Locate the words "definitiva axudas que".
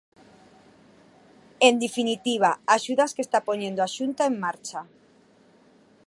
1.83-3.23